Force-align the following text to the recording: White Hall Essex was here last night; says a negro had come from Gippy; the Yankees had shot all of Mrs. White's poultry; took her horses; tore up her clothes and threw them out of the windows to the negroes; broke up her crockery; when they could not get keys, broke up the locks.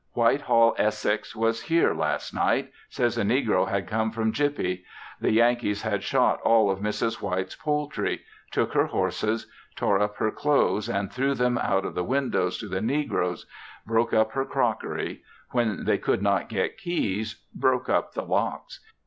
White 0.13 0.41
Hall 0.41 0.73
Essex 0.79 1.35
was 1.35 1.61
here 1.61 1.93
last 1.93 2.33
night; 2.33 2.71
says 2.89 3.19
a 3.19 3.23
negro 3.23 3.69
had 3.69 3.87
come 3.87 4.09
from 4.09 4.31
Gippy; 4.31 4.83
the 5.19 5.29
Yankees 5.31 5.83
had 5.83 6.01
shot 6.01 6.41
all 6.41 6.71
of 6.71 6.79
Mrs. 6.79 7.21
White's 7.21 7.55
poultry; 7.55 8.21
took 8.49 8.73
her 8.73 8.87
horses; 8.87 9.45
tore 9.75 9.99
up 9.99 10.15
her 10.15 10.31
clothes 10.31 10.89
and 10.89 11.13
threw 11.13 11.35
them 11.35 11.59
out 11.59 11.85
of 11.85 11.93
the 11.93 12.03
windows 12.03 12.57
to 12.57 12.67
the 12.67 12.81
negroes; 12.81 13.45
broke 13.85 14.11
up 14.11 14.31
her 14.31 14.43
crockery; 14.43 15.21
when 15.51 15.85
they 15.85 15.99
could 15.99 16.23
not 16.23 16.49
get 16.49 16.79
keys, 16.79 17.35
broke 17.53 17.87
up 17.87 18.13
the 18.15 18.23
locks. 18.25 18.79